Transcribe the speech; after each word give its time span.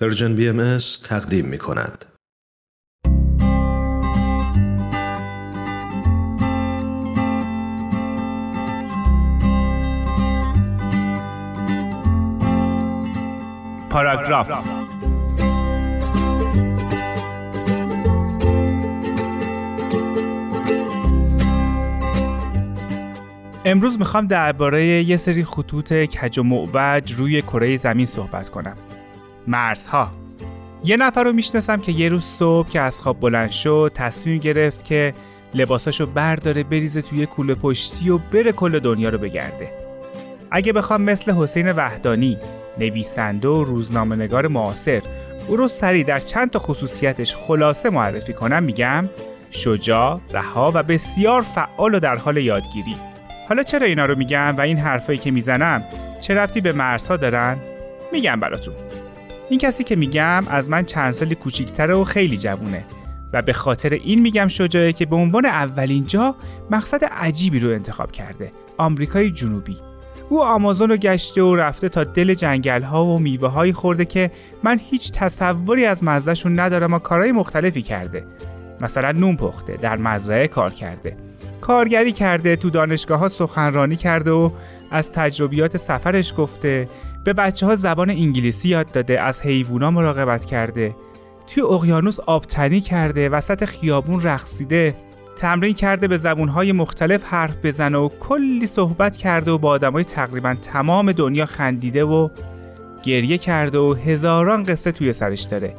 پرژن 0.00 0.34
بی 0.34 0.48
ام 0.48 0.78
تقدیم 1.04 1.46
می 1.46 1.58
کند. 1.58 2.04
پاراگراف 13.90 14.50
امروز 23.64 23.98
می‌خوام 23.98 24.26
درباره 24.26 24.84
یه 24.84 25.16
سری 25.16 25.44
خطوط 25.44 25.92
کج 25.92 26.38
و 26.38 26.42
معوج 26.42 27.12
روی 27.12 27.42
کره 27.42 27.76
زمین 27.76 28.06
صحبت 28.06 28.48
کنم. 28.48 28.76
مرزها 29.48 30.10
یه 30.84 30.96
نفر 30.96 31.22
رو 31.22 31.32
می‌شناسم 31.32 31.76
که 31.76 31.92
یه 31.92 32.08
روز 32.08 32.24
صبح 32.24 32.68
که 32.68 32.80
از 32.80 33.00
خواب 33.00 33.20
بلند 33.20 33.50
شد 33.50 33.92
تصمیم 33.94 34.38
گرفت 34.38 34.84
که 34.84 35.14
لباساشو 35.54 36.06
برداره 36.06 36.62
بریزه 36.62 37.02
توی 37.02 37.26
کوله 37.26 37.54
پشتی 37.54 38.10
و 38.10 38.18
بره 38.18 38.52
کل 38.52 38.78
دنیا 38.78 39.08
رو 39.08 39.18
بگرده. 39.18 39.72
اگه 40.50 40.72
بخوام 40.72 41.02
مثل 41.02 41.32
حسین 41.32 41.72
وحدانی 41.72 42.38
نویسنده 42.78 43.48
و 43.48 43.64
روزنامه 43.64 44.16
نگار 44.16 44.48
معاصر 44.48 45.02
او 45.48 45.56
رو 45.56 45.68
سریع 45.68 46.04
در 46.04 46.18
چند 46.18 46.50
تا 46.50 46.58
خصوصیتش 46.58 47.34
خلاصه 47.34 47.90
معرفی 47.90 48.32
کنم 48.32 48.62
میگم 48.62 49.08
شجاع، 49.50 50.20
رها 50.32 50.72
و 50.74 50.82
بسیار 50.82 51.40
فعال 51.40 51.94
و 51.94 52.00
در 52.00 52.16
حال 52.16 52.36
یادگیری. 52.36 52.96
حالا 53.48 53.62
چرا 53.62 53.86
اینا 53.86 54.04
رو 54.04 54.18
میگم 54.18 54.56
و 54.56 54.60
این 54.60 54.78
حرفایی 54.78 55.18
که 55.18 55.30
می‌زنم 55.30 55.84
چه 56.20 56.34
رفتی 56.34 56.60
به 56.60 56.72
مرزها 56.72 57.16
دارن؟ 57.16 57.56
میگم 58.12 58.40
براتون. 58.40 58.74
این 59.50 59.60
کسی 59.60 59.84
که 59.84 59.96
میگم 59.96 60.42
از 60.48 60.70
من 60.70 60.84
چند 60.84 61.10
سالی 61.10 61.34
کوچیکتره 61.34 61.94
و 61.94 62.04
خیلی 62.04 62.38
جوونه. 62.38 62.84
و 63.32 63.42
به 63.42 63.52
خاطر 63.52 63.94
این 63.94 64.20
میگم 64.20 64.48
شجاعه 64.48 64.92
که 64.92 65.06
به 65.06 65.16
عنوان 65.16 65.46
اولین 65.46 66.06
جا 66.06 66.34
مقصد 66.70 67.04
عجیبی 67.04 67.58
رو 67.58 67.70
انتخاب 67.70 68.12
کرده 68.12 68.50
آمریکای 68.78 69.30
جنوبی. 69.30 69.76
او 70.30 70.42
آمازون 70.42 70.88
رو 70.88 70.96
گشته 70.96 71.42
و 71.42 71.56
رفته 71.56 71.88
تا 71.88 72.04
دل 72.04 72.34
جنگل 72.34 72.82
ها 72.82 73.04
و 73.04 73.18
میوه 73.18 73.48
هایی 73.48 73.72
خورده 73.72 74.04
که 74.04 74.30
من 74.62 74.80
هیچ 74.90 75.12
تصوری 75.12 75.86
از 75.86 76.04
مزهشون 76.04 76.60
ندارم 76.60 76.92
و 76.92 76.98
کارهای 76.98 77.32
مختلفی 77.32 77.82
کرده. 77.82 78.24
مثلا 78.80 79.12
نون 79.12 79.36
پخته 79.36 79.76
در 79.76 79.96
مزرعه 79.96 80.48
کار 80.48 80.70
کرده. 80.70 81.16
کارگری 81.60 82.12
کرده 82.12 82.56
تو 82.56 82.70
دانشگاه 82.70 83.18
ها 83.18 83.28
سخنرانی 83.28 83.96
کرده 83.96 84.30
و 84.30 84.50
از 84.90 85.12
تجربیات 85.12 85.76
سفرش 85.76 86.34
گفته 86.36 86.88
به 87.24 87.32
بچه 87.32 87.66
ها 87.66 87.74
زبان 87.74 88.10
انگلیسی 88.10 88.68
یاد 88.68 88.92
داده 88.92 89.20
از 89.20 89.40
حیوونا 89.40 89.90
مراقبت 89.90 90.44
کرده. 90.44 90.94
توی 91.46 91.62
اقیانوس 91.62 92.20
آبتنی 92.20 92.80
کرده 92.80 93.28
وسط 93.28 93.64
خیابون 93.64 94.22
رقصیده. 94.22 94.94
تمرین 95.36 95.74
کرده 95.74 96.08
به 96.08 96.16
زبونهای 96.16 96.72
مختلف 96.72 97.24
حرف 97.24 97.64
بزنه 97.64 97.98
و 97.98 98.08
کلی 98.20 98.66
صحبت 98.66 99.16
کرده 99.16 99.50
و 99.50 99.58
با 99.58 99.68
آدمای 99.68 100.04
تقریبا 100.04 100.54
تمام 100.62 101.12
دنیا 101.12 101.46
خندیده 101.46 102.04
و 102.04 102.28
گریه 103.02 103.38
کرده 103.38 103.78
و 103.78 103.94
هزاران 103.94 104.62
قصه 104.62 104.92
توی 104.92 105.12
سرش 105.12 105.42
داره. 105.42 105.74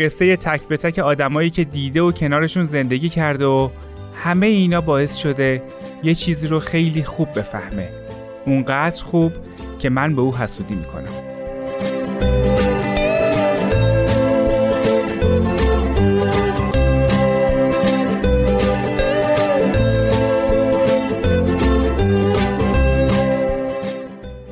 قصه 0.00 0.36
تک 0.36 0.68
به 0.68 0.76
تک 0.76 0.98
آدمایی 0.98 1.50
که 1.50 1.64
دیده 1.64 2.02
و 2.02 2.12
کنارشون 2.12 2.62
زندگی 2.62 3.08
کرده 3.08 3.46
و 3.46 3.68
همه 4.14 4.46
اینا 4.46 4.80
باعث 4.80 5.16
شده 5.16 5.62
یه 6.02 6.14
چیزی 6.14 6.46
رو 6.46 6.58
خیلی 6.58 7.02
خوب 7.02 7.28
بفهمه. 7.38 8.07
اونقدر 8.46 9.04
خوب 9.04 9.32
که 9.78 9.90
من 9.90 10.14
به 10.14 10.22
او 10.22 10.36
حسودی 10.36 10.74
می‌کنم. 10.74 11.04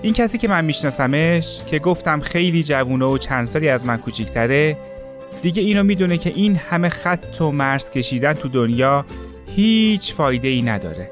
این 0.02 0.14
کسی 0.14 0.38
که 0.38 0.48
من 0.48 0.64
میشناسمش 0.64 1.60
که 1.66 1.78
گفتم 1.78 2.20
خیلی 2.20 2.62
جوونه 2.62 3.04
و 3.04 3.18
چند 3.18 3.44
سالی 3.44 3.68
از 3.68 3.86
من 3.86 3.96
کوچیکتره 3.96 4.76
دیگه 5.42 5.62
اینو 5.62 5.82
می‌دونه 5.82 6.18
که 6.18 6.32
این 6.34 6.56
همه 6.56 6.88
خط 6.88 7.40
و 7.40 7.50
مرز 7.50 7.90
کشیدن 7.90 8.32
تو 8.32 8.48
دنیا 8.48 9.04
هیچ 9.56 10.14
فایده 10.14 10.48
ای 10.48 10.62
نداره. 10.62 11.10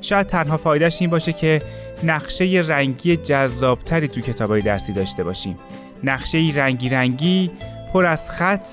شاید 0.00 0.26
تنها 0.26 0.56
فایدهش 0.56 0.96
این 1.00 1.10
باشه 1.10 1.32
که 1.32 1.62
نقشه 2.02 2.44
رنگی 2.66 3.16
جذابتری 3.16 4.08
تو 4.08 4.20
کتابای 4.20 4.62
درسی 4.62 4.92
داشته 4.92 5.24
باشیم. 5.24 5.58
نقشه 6.04 6.52
رنگی 6.54 6.88
رنگی 6.88 7.50
پر 7.92 8.06
از 8.06 8.30
خط 8.30 8.66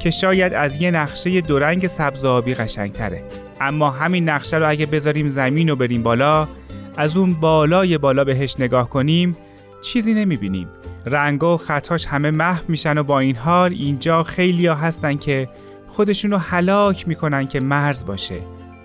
که 0.00 0.10
شاید 0.10 0.54
از 0.54 0.82
یه 0.82 0.90
نقشه 0.90 1.40
دو 1.40 1.58
رنگ 1.58 1.86
سبز 1.86 2.24
آبی 2.24 2.54
قشنگتره. 2.54 3.22
اما 3.60 3.90
همین 3.90 4.28
نقشه 4.28 4.56
رو 4.56 4.68
اگه 4.70 4.86
بذاریم 4.86 5.28
زمین 5.28 5.70
و 5.70 5.76
بریم 5.76 6.02
بالا 6.02 6.48
از 6.96 7.16
اون 7.16 7.34
بالای 7.34 7.98
بالا 7.98 8.24
بهش 8.24 8.56
نگاه 8.58 8.90
کنیم 8.90 9.36
چیزی 9.82 10.14
نمی‌بینیم. 10.14 10.68
رنگا 11.06 11.54
و 11.54 11.56
خطاش 11.58 12.06
همه 12.06 12.30
محو 12.30 12.64
میشن 12.68 12.98
و 12.98 13.02
با 13.02 13.20
این 13.20 13.36
حال 13.36 13.72
اینجا 13.72 14.22
خیلی 14.22 14.66
ها 14.66 14.74
هستن 14.74 15.16
که 15.16 15.48
خودشونو 15.88 16.38
هلاک 16.38 17.08
می‌کنن 17.08 17.46
که 17.46 17.60
مرز 17.60 18.06
باشه 18.06 18.36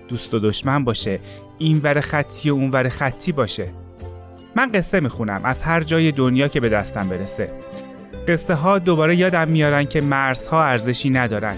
دوست 0.08 0.34
و 0.34 0.38
دشمن 0.38 0.84
باشه 0.84 1.20
این 1.58 1.80
ور 1.82 2.00
خطی 2.00 2.50
و 2.50 2.54
اون 2.54 2.70
ور 2.70 2.88
خطی 2.88 3.32
باشه. 3.32 3.68
من 4.56 4.72
قصه 4.72 5.00
می‌خونم 5.00 5.40
از 5.44 5.62
هر 5.62 5.80
جای 5.80 6.12
دنیا 6.12 6.48
که 6.48 6.60
به 6.60 6.68
دستم 6.68 7.08
برسه. 7.08 7.50
قصه 8.28 8.54
ها 8.54 8.78
دوباره 8.78 9.16
یادم 9.16 9.48
میارن 9.48 9.84
که 9.84 10.00
مرزها 10.00 10.64
ارزشی 10.64 11.10
ندارن. 11.10 11.54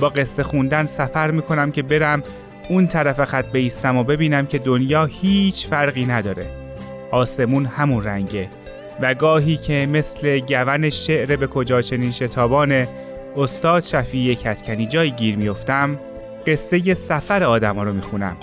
با 0.00 0.08
قصه 0.08 0.42
خوندن 0.42 0.86
سفر 0.86 1.30
می‌کنم 1.30 1.72
که 1.72 1.82
برم 1.82 2.22
اون 2.68 2.86
طرف 2.86 3.24
خط 3.24 3.52
بیستم 3.52 3.96
و 3.96 4.04
ببینم 4.04 4.46
که 4.46 4.58
دنیا 4.58 5.04
هیچ 5.04 5.66
فرقی 5.66 6.06
نداره. 6.06 6.46
آسمون 7.10 7.66
همون 7.66 8.04
رنگه 8.04 8.48
و 9.00 9.14
گاهی 9.14 9.56
که 9.56 9.86
مثل 9.86 10.38
گون 10.38 10.90
شعر 10.90 11.36
به 11.36 11.46
کجا 11.46 11.82
چنین 11.82 12.12
شتابان 12.12 12.86
استاد 13.36 13.84
شفیع 13.84 14.34
کتکنی 14.34 14.86
جای 14.86 15.10
گیر 15.10 15.36
میفتم 15.36 15.98
قصه 16.46 16.94
سفر 16.94 17.44
آدما 17.44 17.82
رو 17.82 17.92
می‌خونم. 17.92 18.36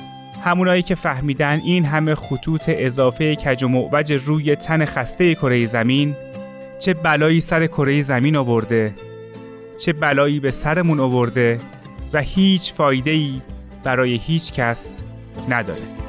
همونایی 0.48 0.82
که 0.82 0.96
فهمیدن 0.96 1.62
این 1.64 1.86
همه 1.86 2.16
خطوط 2.16 2.64
اضافه 2.68 3.36
کج 3.36 3.64
و 3.64 3.68
معوج 3.68 4.14
روی 4.14 4.56
تن 4.56 4.86
خسته 4.86 5.36
کره 5.36 5.66
زمین 5.66 6.16
چه 6.80 6.94
بلایی 6.94 7.42
سر 7.42 7.68
کره 7.68 8.02
زمین 8.02 8.36
آورده 8.36 8.94
چه 9.80 9.94
بلایی 9.94 10.40
به 10.40 10.52
سرمون 10.52 11.00
آورده 11.00 11.60
و 12.14 12.22
هیچ 12.22 12.74
فایده 12.74 13.12
ای 13.12 13.42
برای 13.84 14.16
هیچ 14.16 14.54
کس 14.54 14.98
نداره. 15.50 16.07